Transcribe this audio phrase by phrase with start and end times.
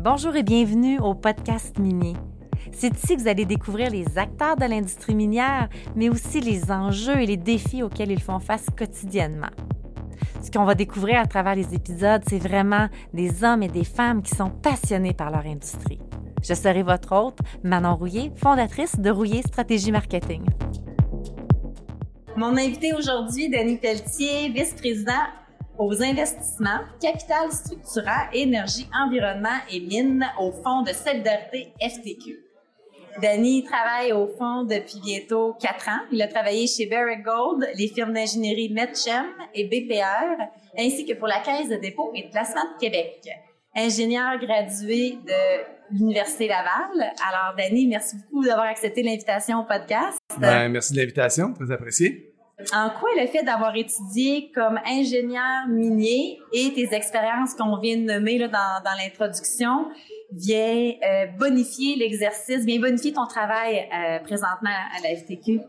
[0.00, 2.14] Bonjour et bienvenue au podcast minier.
[2.70, 7.20] C'est ici que vous allez découvrir les acteurs de l'industrie minière, mais aussi les enjeux
[7.20, 9.50] et les défis auxquels ils font face quotidiennement.
[10.40, 14.22] Ce qu'on va découvrir à travers les épisodes, c'est vraiment des hommes et des femmes
[14.22, 15.98] qui sont passionnés par leur industrie.
[16.44, 20.44] Je serai votre hôte, Manon Rouillé, fondatrice de Rouillé Stratégie Marketing.
[22.36, 25.24] Mon invité aujourd'hui, Denis Pelletier, vice-président
[25.78, 32.44] aux investissements, capital structurant, énergie, environnement et mines au Fonds de solidarité FTQ.
[33.22, 36.00] Danny travaille au fond depuis bientôt quatre ans.
[36.12, 40.40] Il a travaillé chez Barrick Gold, les firmes d'ingénierie Metchem et BPR,
[40.78, 43.28] ainsi que pour la Caisse de dépôt et de placement de Québec.
[43.74, 47.12] Ingénieur gradué de l'Université Laval.
[47.28, 50.18] Alors, Danny, merci beaucoup d'avoir accepté l'invitation au podcast.
[50.38, 52.34] Ben, merci de l'invitation, très apprécié.
[52.74, 58.02] En quoi le fait d'avoir étudié comme ingénieur minier et tes expériences qu'on vient de
[58.02, 59.86] nommer là, dans, l'introduction
[60.32, 65.60] vient euh, bonifier l'exercice, vient bonifier ton travail euh, présentement à la FTQ?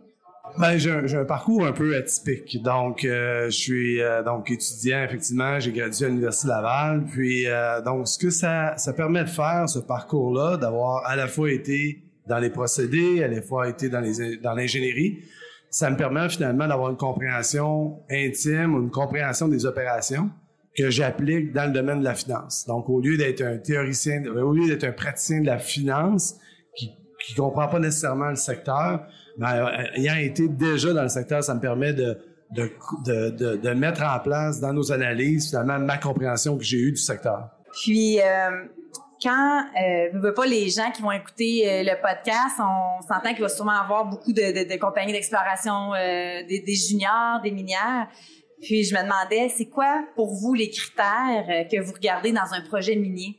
[0.58, 2.60] Ben, j'ai un, parcours un peu atypique.
[2.64, 5.60] Donc, euh, je suis donc étudiant, effectivement.
[5.60, 7.06] J'ai gradué à l'Université Laval.
[7.06, 7.45] Puis,
[7.86, 12.02] donc, ce que ça, ça permet de faire, ce parcours-là, d'avoir à la fois été
[12.26, 14.02] dans les procédés, à la fois été dans
[14.56, 15.20] l'ingénierie,
[15.70, 20.30] ça me permet finalement d'avoir une compréhension intime ou une compréhension des opérations
[20.78, 22.66] que j'applique dans le domaine de la finance.
[22.67, 26.36] Donc, au lieu d'être un théoricien, au lieu d'être un praticien de la finance
[26.76, 26.92] qui
[27.26, 29.06] qui comprend pas nécessairement le secteur,
[29.38, 32.17] ben, euh, ayant été déjà dans le secteur, ça me permet de
[32.52, 32.72] de,
[33.06, 36.98] de, de, mettre en place dans nos analyses finalement ma compréhension que j'ai eue du
[36.98, 37.50] secteur.
[37.72, 38.23] Puis, euh,
[39.22, 43.42] quand euh, veux pas les gens qui vont écouter euh, le podcast, on s'entend qu'il
[43.42, 48.08] va sûrement avoir beaucoup de, compagnies d'exploration, euh, des, juniors, des minières.
[48.61, 52.53] Puis je me demandais, c'est quoi pour vous les critères euh, que vous regardez dans
[52.53, 53.38] un projet minier?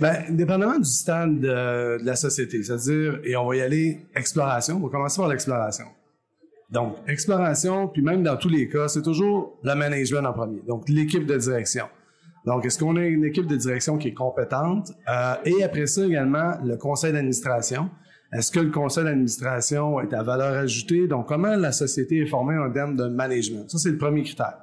[0.00, 4.76] Ben, dépendamment du stade de, de la société, c'est-à-dire, et on va y aller exploration,
[4.76, 5.84] on va commencer par l'exploration.
[6.70, 10.88] Donc, exploration, puis même dans tous les cas, c'est toujours le management en premier, donc
[10.88, 11.86] l'équipe de direction.
[12.44, 14.92] Donc, est-ce qu'on a une équipe de direction qui est compétente?
[15.08, 17.90] Euh, et après ça également, le conseil d'administration.
[18.32, 21.06] Est-ce que le conseil d'administration est à valeur ajoutée?
[21.06, 23.70] Donc, comment la société est formée en termes de management?
[23.70, 24.54] Ça, c'est le premier critère.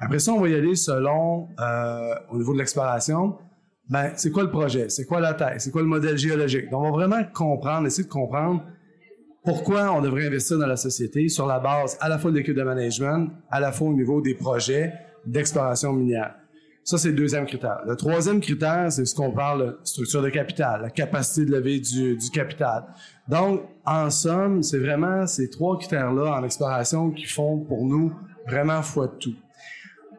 [0.00, 3.38] Après ça, on va y aller selon, euh, au niveau de l'exploration,
[3.88, 4.88] ben, c'est quoi le projet?
[4.88, 5.60] C'est quoi la taille?
[5.60, 6.70] C'est quoi le modèle géologique?
[6.70, 8.64] Donc, on va vraiment comprendre, essayer de comprendre
[9.44, 12.56] pourquoi on devrait investir dans la société sur la base à la fois de l'équipe
[12.56, 14.92] de management, à la fois au niveau des projets
[15.26, 16.34] d'exploration minière.
[16.84, 17.78] Ça, c'est le deuxième critère.
[17.86, 22.14] Le troisième critère, c'est ce qu'on parle structure de capital, la capacité de lever du,
[22.14, 22.84] du capital.
[23.26, 28.12] Donc, en somme, c'est vraiment ces trois critères-là en exploration qui font pour nous
[28.46, 29.34] vraiment foi de tout.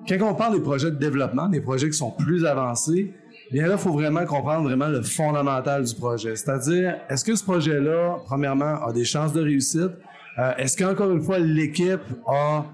[0.09, 3.13] Quand on parle des projets de développement, des projets qui sont plus avancés,
[3.51, 6.35] bien là, il faut vraiment comprendre vraiment le fondamental du projet.
[6.35, 9.91] C'est-à-dire, est-ce que ce projet-là, premièrement, a des chances de réussite?
[10.39, 12.65] Euh, est-ce qu'encore une fois, l'équipe a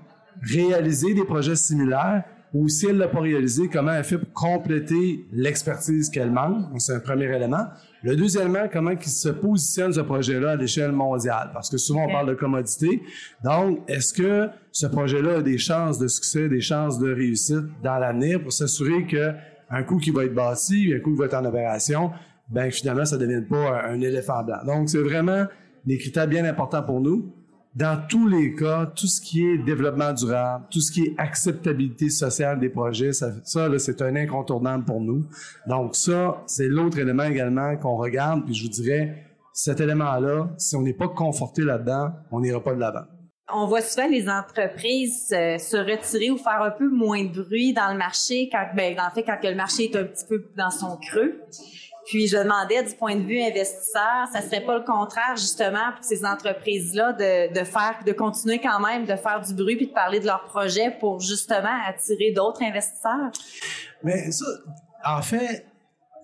[0.42, 2.24] réalisé des projets similaires?
[2.54, 6.66] Ou si elle l'a pas réalisé, comment elle fait pour compléter l'expertise qu'elle manque?
[6.80, 7.66] C'est un premier élément.
[8.04, 12.12] Le deuxièmement, comment il se positionne ce projet-là à l'échelle mondiale, parce que souvent on
[12.12, 13.02] parle de commodité.
[13.44, 18.00] Donc, est-ce que ce projet-là a des chances de succès, des chances de réussite dans
[18.00, 19.32] l'avenir pour s'assurer que
[19.70, 22.12] un coup qui va être bâti, un coup qui va être en opération,
[22.50, 24.66] ben finalement ça ne devienne pas un éléphant blanc?
[24.66, 25.46] Donc, c'est vraiment
[25.86, 27.34] des critères bien importants pour nous
[27.74, 32.10] dans tous les cas, tout ce qui est développement durable, tout ce qui est acceptabilité
[32.10, 35.26] sociale des projets, ça, c'est un incontournable pour nous.
[35.68, 38.46] Donc ça, c'est l'autre élément également qu'on regarde.
[38.46, 42.74] Puis je vous dirais, cet élément-là, si on n'est pas conforté là-dedans, on n'ira pas
[42.74, 43.06] de l'avant.
[43.54, 47.74] On voit souvent les entreprises euh, se retirer ou faire un peu moins de bruit
[47.74, 50.72] dans le marché quand, ben, en fait, quand le marché est un petit peu dans
[50.72, 51.42] son creux.
[52.06, 56.04] Puis je demandais du point de vue investisseur, ça serait pas le contraire justement pour
[56.04, 60.20] ces entreprises-là de, faire, de continuer quand même de faire du bruit puis de parler
[60.20, 63.32] de leurs projets pour justement attirer d'autres investisseurs?
[64.04, 64.46] Mais ça,
[65.06, 65.66] en fait,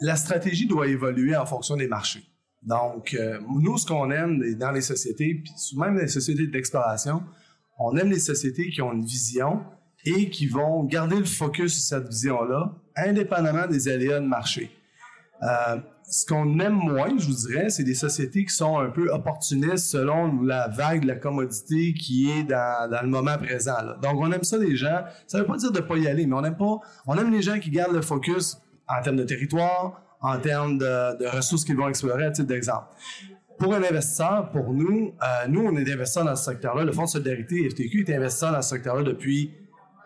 [0.02, 2.24] la stratégie doit évoluer en fonction des marchés.
[2.64, 7.24] Donc, euh, nous, ce qu'on aime dans les sociétés, puis même les sociétés d'exploration,
[7.80, 9.62] on aime les sociétés qui ont une vision
[10.06, 14.72] et qui vont garder le focus sur cette vision-là, indépendamment des aléas de marché.
[15.44, 15.78] Euh,
[16.10, 19.88] ce qu'on aime moins, je vous dirais, c'est des sociétés qui sont un peu opportunistes
[19.88, 23.76] selon la vague de la commodité qui est dans, le moment présent.
[24.02, 25.02] Donc, on aime ça les gens.
[25.28, 26.78] Ça veut pas dire de pas y aller, mais on aime pas.
[27.08, 28.58] On aime les gens qui gardent le focus
[28.88, 32.88] en termes de territoire, en termes de, de ressources qu'ils vont explorer, à titre d'exemple.
[33.58, 36.86] Pour un investisseur, pour nous, euh, nous, on est investisseurs dans ce secteur-là.
[36.86, 39.52] Le Fonds de solidarité FTQ est investisseur dans ce secteur-là depuis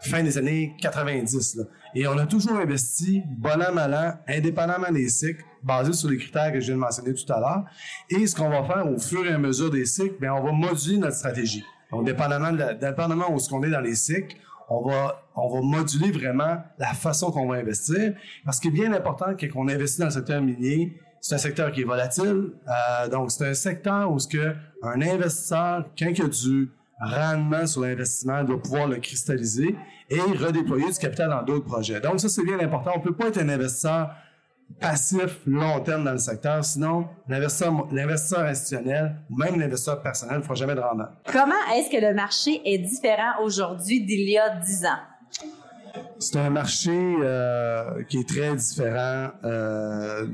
[0.02, 1.56] fin des années 90.
[1.56, 1.64] Là.
[1.94, 6.18] Et on a toujours investi, bon an, mal an, indépendamment des cycles, basé sur les
[6.18, 7.66] critères que je viens de mentionner tout à l'heure.
[8.10, 10.52] Et ce qu'on va faire au fur et à mesure des cycles, bien, on va
[10.52, 11.64] moduler notre stratégie.
[11.92, 14.38] Donc, dépendamment, de dépendamment où ce qu'on est dans les cycles,
[14.70, 18.14] on va, on va moduler vraiment la façon qu'on va investir.
[18.46, 21.86] Parce est bien important qu'on investit dans le secteur minier, c'est un secteur qui est
[21.86, 22.54] volatile.
[22.68, 26.72] Euh, donc, c'est un secteur où ce que un investisseur, quand il a du
[27.02, 29.76] rendement sur l'investissement, doit pouvoir le cristalliser
[30.10, 32.00] et redéployer du capital dans d'autres projets.
[32.00, 32.92] Donc, ça, c'est bien important.
[32.96, 34.12] On peut pas être un investisseur
[34.80, 40.56] passif long terme dans le secteur, sinon l'investisseur institutionnel ou même l'investisseur personnel ne fera
[40.56, 41.08] jamais de rendement.
[41.32, 45.00] Comment est-ce que le marché est différent aujourd'hui d'il y a 10 ans?
[46.20, 50.26] C'est un marché euh, qui est très différent euh,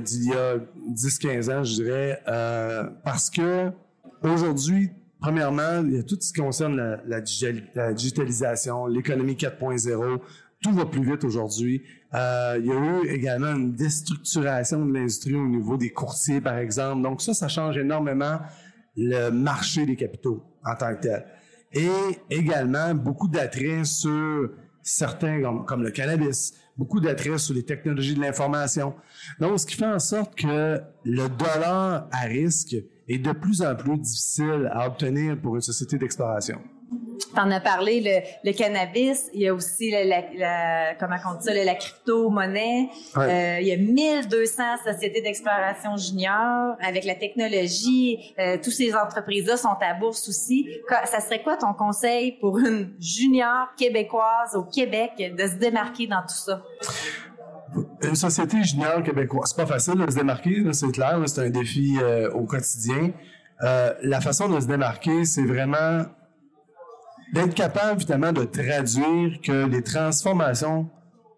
[0.00, 0.56] d'il y a
[0.90, 3.70] 10-15 ans, je dirais, euh, parce que
[4.22, 4.90] aujourd'hui,
[5.22, 7.20] premièrement, il y a tout ce qui concerne la,
[7.92, 10.18] digitalisation, l'économie 4.0,
[10.62, 11.82] tout va plus vite aujourd'hui.
[12.14, 16.58] Euh, il y a eu également une déstructuration de l'industrie au niveau des courtiers, par
[16.58, 17.02] exemple.
[17.02, 18.38] Donc ça, ça change énormément
[18.96, 21.24] le marché des capitaux en tant que tel.
[21.72, 21.88] Et
[22.28, 24.50] également beaucoup d'attrait sur
[24.82, 28.94] certains, comme, le cannabis, beaucoup d'attrait sur les technologies de l'information.
[29.40, 32.76] Donc, ce qui fait en sorte que le dollar à risque
[33.14, 36.58] est de plus en plus difficile à obtenir pour une société d'exploration.
[37.34, 41.44] T'en as parlé, le, le, cannabis, il y a aussi la, la, comment on dit
[41.44, 42.90] ça, la, crypto-monnaie.
[43.16, 48.34] Euh, il y a 1200 sociétés d'exploration junior avec la technologie.
[48.38, 50.68] Euh, toutes ces entreprises-là sont à bourse aussi.
[51.06, 56.22] Ça serait quoi ton conseil pour une junior québécoise au Québec de se démarquer dans
[56.22, 56.62] tout ça?
[58.02, 61.98] Une société junior québécoise, c'est pas facile de se démarquer, c'est clair, c'est un défi
[62.00, 63.12] euh, au quotidien.
[63.62, 66.02] Euh, la façon de se démarquer, c'est vraiment
[67.32, 70.90] d'être capable finalement de traduire que les transformations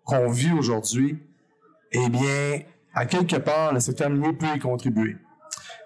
[0.05, 1.19] qu'on vit aujourd'hui,
[1.93, 2.61] eh bien,
[2.95, 5.17] à quelque part, le secteur minier peut y contribuer.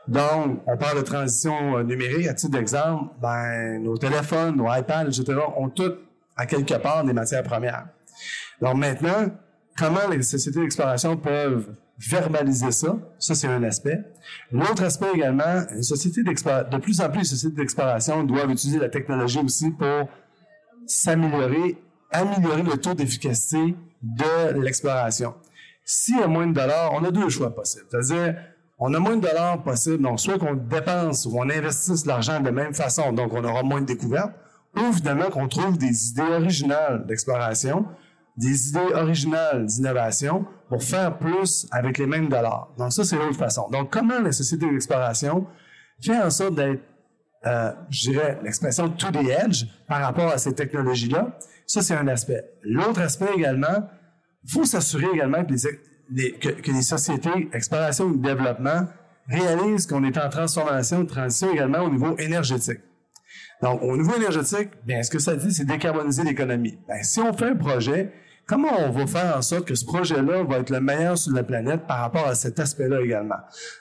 [0.07, 2.29] Donc, on parle de transition euh, numérique.
[2.29, 5.99] À titre d'exemple, ben, nos téléphones, nos iPads, etc., ont toutes,
[6.37, 7.89] à quelque part, des matières premières.
[8.61, 9.31] Donc maintenant,
[9.79, 12.97] comment les sociétés d'exploration peuvent verbaliser ça?
[13.19, 13.99] Ça, c'est un aspect.
[14.51, 19.71] L'autre aspect également, de plus en plus, les sociétés d'exploration doivent utiliser la technologie aussi
[19.71, 20.09] pour
[20.87, 21.77] s'améliorer,
[22.11, 25.35] améliorer le taux d'efficacité de l'exploration.
[25.85, 27.87] S'il y a moins de dollars, on a deux choix possibles.
[27.91, 28.37] C'est-à-dire,
[28.79, 32.47] on a moins de dollars possibles, donc soit qu'on dépense ou on investisse l'argent de
[32.47, 34.33] la même façon, donc on aura moins de découvertes,
[34.77, 37.87] ou finalement qu'on trouve des idées originales d'exploration,
[38.39, 42.73] des idées originales d'innovation pour faire plus avec les mêmes dollars.
[42.79, 43.69] Donc ça, c'est l'autre façon.
[43.71, 45.47] Donc comment la société d'exploration
[46.01, 46.83] fait en sorte d'être,
[47.47, 51.37] euh, je dirais, l'expression to the edge par rapport à ces technologies-là,
[51.67, 52.45] ça c'est un aspect.
[52.63, 53.89] L'autre aspect également,
[54.45, 55.55] il faut s'assurer également que
[56.11, 58.87] les, que, les sociétés exploration et développement
[59.29, 62.81] réalisent qu'on est en transformation, transition également au niveau énergétique.
[63.63, 66.79] Donc, au niveau énergétique, bien, ce que ça dit, c'est décarboniser l'économie.
[66.87, 68.13] Ben, si on fait un projet
[68.49, 71.43] Comment on va faire en sorte que ce projet-là va être le meilleur sur la
[71.43, 73.37] planète par rapport à cet aspect-là également?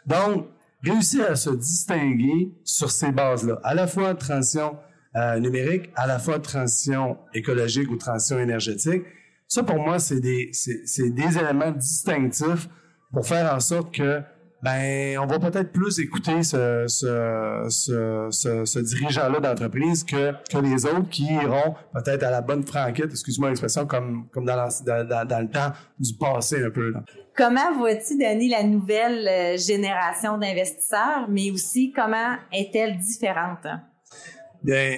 [0.06, 0.48] Donc,
[0.84, 4.78] réussir à se distinguer sur ces bases-là, à la fois transition
[5.16, 9.04] euh, numérique, à la fois transition écologique ou transition énergétique.
[9.48, 12.68] Ça, pour moi, c'est des, c'est des éléments distinctifs
[13.14, 14.22] pour faire en sorte que
[14.64, 20.86] ben on va peut-être plus écouter ce, ce, ce, ce, dirigeant-là d'entreprise que, que les
[20.86, 25.50] autres qui iront peut-être à la bonne franquette, excuse-moi l'expression, comme, comme dans, dans, le
[25.50, 26.90] temps du passé un peu.
[26.90, 27.04] Là.
[27.36, 33.68] Comment vois-tu, Denis, la nouvelle euh, génération d'investisseurs, mais aussi comment est-elle différente?
[34.64, 34.98] Bien,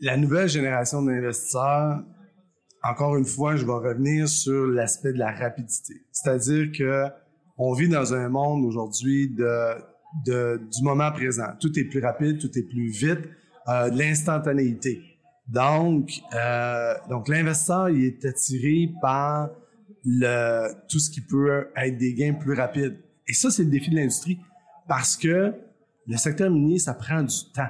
[0.00, 2.02] la nouvelle génération d'investisseurs,
[2.82, 5.94] encore une fois, je vais revenir sur l'aspect de la rapidité.
[6.10, 7.04] C'est-à-dire que
[7.58, 9.74] on vit dans un monde aujourd'hui de,
[10.24, 11.48] de, du moment présent.
[11.60, 13.28] Tout est plus rapide, tout est plus vite,
[13.68, 15.02] euh, de l'instantanéité.
[15.48, 19.50] Donc, euh, donc l'investisseur, il est attiré par
[20.04, 22.98] le, tout ce qui peut être des gains plus rapides.
[23.28, 24.38] Et ça, c'est le défi de l'industrie
[24.88, 25.52] parce que
[26.06, 27.68] le secteur minier, ça prend du temps.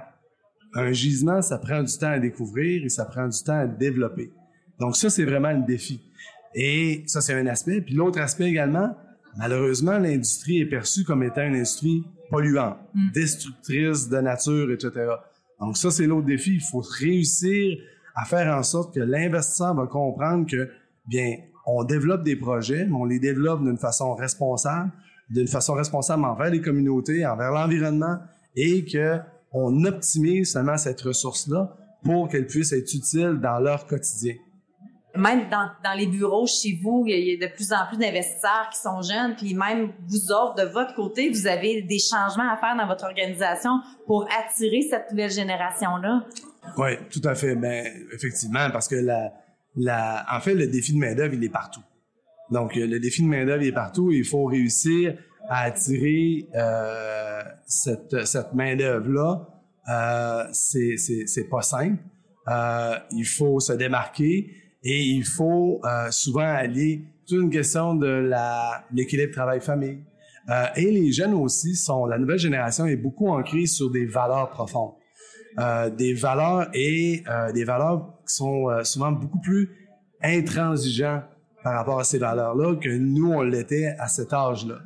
[0.75, 4.31] Un gisement, ça prend du temps à découvrir et ça prend du temps à développer.
[4.79, 6.03] Donc ça, c'est vraiment le défi.
[6.55, 7.81] Et ça, c'est un aspect.
[7.81, 8.95] Puis l'autre aspect également,
[9.37, 13.11] Malheureusement, l'industrie est perçue comme étant une industrie polluante, mm.
[13.13, 14.91] destructrice de nature, etc.
[15.61, 16.55] Donc ça, c'est l'autre défi.
[16.55, 17.79] Il faut réussir
[18.15, 20.69] à faire en sorte que l'investisseur va comprendre que,
[21.07, 24.91] bien, on développe des projets, mais on les développe d'une façon responsable,
[25.29, 28.19] d'une façon responsable envers les communautés, envers l'environnement,
[28.55, 29.19] et que
[29.53, 34.35] on optimise seulement cette ressource-là pour qu'elle puisse être utile dans leur quotidien.
[35.17, 38.81] Même dans, les bureaux chez vous, il y a de plus en plus d'investisseurs qui
[38.81, 42.77] sont jeunes, puis même vous autres, de votre côté, vous avez des changements à faire
[42.77, 46.25] dans votre organisation pour attirer cette nouvelle génération-là?
[46.79, 47.55] Oui, tout à fait.
[47.55, 51.83] Ben, effectivement, parce que en fait, le défi de main-d'œuvre, il est partout.
[52.51, 54.13] Donc, euh, le défi de main-d'œuvre est partout.
[54.13, 55.17] Il faut réussir
[55.49, 59.49] à attirer euh, cette, cette main-d'œuvre-là.
[59.89, 62.03] Euh, c'est pas simple.
[62.49, 64.53] Euh, il faut se démarquer
[64.89, 69.99] et il faut euh, souvent allier toute une question de la, l'équilibre travail-famille.
[70.49, 74.51] Euh, et les jeunes aussi sont, la nouvelle génération est beaucoup ancrée sur des valeurs
[74.51, 74.93] profondes.
[75.59, 79.71] Euh, des valeurs et euh, des valeurs qui sont euh, souvent beaucoup plus
[80.23, 81.23] intransigeants
[81.65, 84.77] par rapport à ces valeurs-là que nous, on l'était à cet âge-là.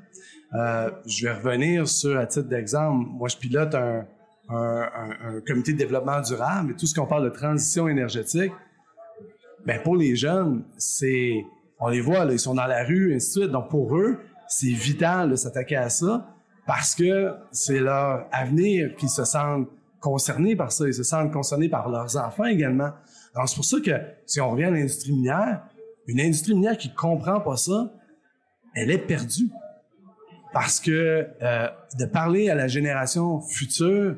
[0.54, 4.06] Euh, je vais revenir sur, à titre d'exemple, moi, je pilote un,
[4.48, 8.52] un, un, un, comité de développement durable et tout ce qu'on parle de transition énergétique,
[9.66, 11.44] ben pour les jeunes, c'est,
[11.78, 13.52] on les voit, là, ils sont dans la rue, et ainsi de suite.
[13.52, 16.26] Donc pour eux, c'est vital de s'attaquer à ça
[16.66, 19.68] parce que c'est leur avenir qu'ils se sentent
[20.00, 22.90] concernés par ça, ils se sentent concernés par leurs enfants également.
[23.34, 23.92] Alors c'est pour ça que
[24.26, 25.62] si on revient à l'industrie minière,
[26.06, 27.92] une industrie minière qui comprend pas ça,
[28.74, 29.50] elle est perdue.
[30.52, 34.16] Parce que euh, de parler à la génération future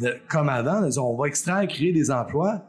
[0.00, 2.62] de, comme avant, de dire, on va extraire, créer des emplois,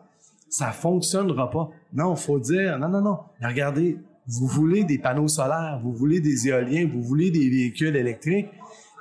[0.51, 1.69] ça fonctionnera pas.
[1.93, 3.19] Non, faut dire, non, non, non.
[3.41, 8.49] Regardez, vous voulez des panneaux solaires, vous voulez des éoliens, vous voulez des véhicules électriques,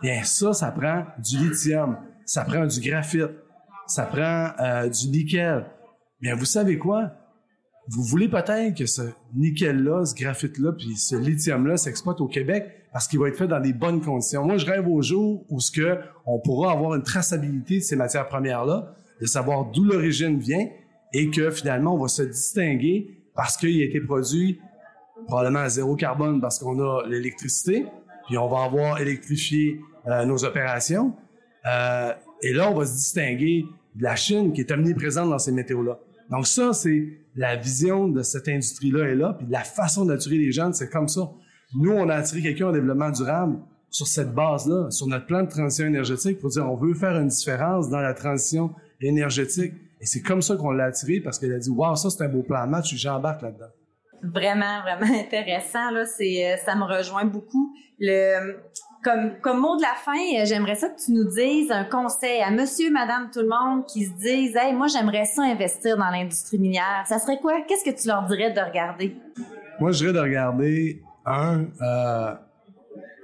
[0.00, 3.32] bien ça, ça prend du lithium, ça prend du graphite,
[3.88, 5.66] ça prend euh, du nickel.
[6.20, 7.10] Bien, vous savez quoi?
[7.88, 9.02] Vous voulez peut-être que ce
[9.34, 13.60] nickel-là, ce graphite-là, puis ce lithium-là s'exploite au Québec parce qu'il va être fait dans
[13.60, 14.44] des bonnes conditions.
[14.44, 17.96] Moi, je rêve au jour où ce que on pourra avoir une traçabilité de ces
[17.96, 20.68] matières premières-là, de savoir d'où l'origine vient
[21.12, 24.60] et que finalement, on va se distinguer parce qu'il a été produit
[25.26, 27.86] probablement à zéro carbone parce qu'on a l'électricité,
[28.26, 31.14] puis on va avoir électrifié euh, nos opérations.
[31.66, 32.12] Euh,
[32.42, 33.64] et là, on va se distinguer
[33.94, 35.98] de la Chine qui est omniprésente dans ces météos-là.
[36.30, 40.52] Donc ça, c'est la vision de cette industrie-là est là, puis la façon d'attirer les
[40.52, 41.30] jeunes, c'est comme ça.
[41.74, 43.58] Nous, on a attiré quelqu'un en développement durable
[43.90, 47.28] sur cette base-là, sur notre plan de transition énergétique, pour dire on veut faire une
[47.28, 49.74] différence dans la transition énergétique.
[50.00, 52.28] Et c'est comme ça qu'on l'a attiré parce qu'elle a dit Waouh, ça c'est un
[52.28, 53.70] beau plan de match, j'embarque là-dedans.
[54.22, 55.90] Vraiment, vraiment intéressant.
[55.90, 57.74] Là, c'est, ça me rejoint beaucoup.
[57.98, 58.56] Le,
[59.02, 62.50] comme, comme mot de la fin, j'aimerais ça que tu nous dises un conseil à
[62.50, 66.58] monsieur, madame, tout le monde qui se disent Hey, moi, j'aimerais ça investir dans l'industrie
[66.58, 67.04] minière.
[67.06, 67.62] Ça serait quoi?
[67.66, 69.16] Qu'est-ce que tu leur dirais de regarder?
[69.78, 72.34] Moi, je dirais de regarder, un, euh,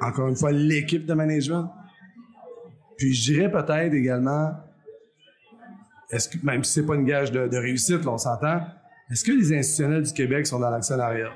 [0.00, 1.70] encore une fois, l'équipe de management.
[2.96, 4.52] Puis je dirais peut-être également,
[6.42, 8.60] même si c'est pas une gage de, réussite, on s'entend,
[9.10, 11.30] est-ce que les institutionnels du Québec sont dans l'actionnariat?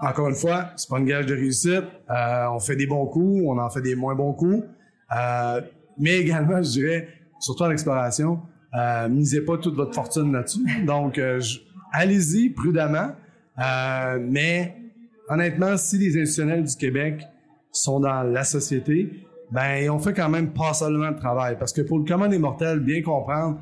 [0.00, 1.84] Encore une fois, c'est pas une gage de réussite.
[2.10, 4.64] Euh, on fait des bons coups, on en fait des moins bons coups.
[5.14, 5.60] Euh,
[5.98, 7.08] mais également, je dirais,
[7.38, 8.40] surtout en exploration,
[8.74, 10.64] euh, misez pas toute votre fortune là-dessus.
[10.86, 11.20] Donc,
[11.92, 13.12] allez-y prudemment.
[14.20, 14.74] Mais
[15.28, 17.26] honnêtement, si les institutionnels du Québec
[17.72, 19.10] sont dans la société,
[19.50, 21.56] ben on fait quand même pas seulement de travail.
[21.58, 23.60] Parce que pour le commun des mortels, bien comprendre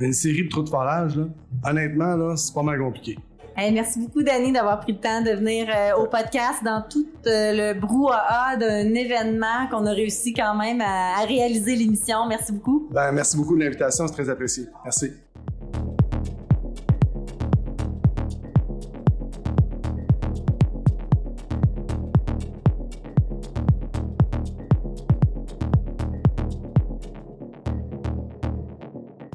[0.00, 1.24] une série de trous de forage, là,
[1.68, 3.18] honnêtement, là, c'est pas mal compliqué.
[3.56, 7.08] Hey, merci beaucoup, Dani, d'avoir pris le temps de venir euh, au podcast dans tout
[7.26, 12.28] euh, le brouhaha d'un événement qu'on a réussi quand même à, à réaliser l'émission.
[12.28, 12.88] Merci beaucoup.
[12.92, 14.66] Ben, merci beaucoup de l'invitation, c'est très apprécié.
[14.84, 15.12] Merci.